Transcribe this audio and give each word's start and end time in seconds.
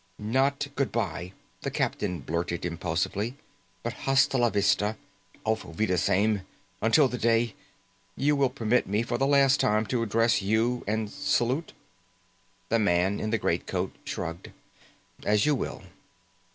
"Not 0.17 0.67
goodbye," 0.75 1.31
the 1.61 1.69
captain 1.69 2.21
blurted 2.21 2.65
impulsively, 2.65 3.35
"but 3.83 3.93
hasta 3.93 4.35
la 4.35 4.49
vista, 4.49 4.97
auf 5.45 5.63
Wiedersehen, 5.63 6.41
until 6.81 7.07
the 7.07 7.19
day... 7.19 7.53
you 8.15 8.35
will 8.35 8.49
permit 8.49 8.87
me, 8.87 9.03
for 9.03 9.19
the 9.19 9.27
last 9.27 9.59
time 9.59 9.85
to 9.85 10.01
address 10.01 10.41
you 10.41 10.83
and 10.87 11.07
salute?" 11.11 11.73
The 12.69 12.79
man 12.79 13.19
in 13.19 13.29
the 13.29 13.37
greatcoat 13.37 13.91
shrugged. 14.03 14.49
"As 15.23 15.45
you 15.45 15.53
will." 15.53 15.83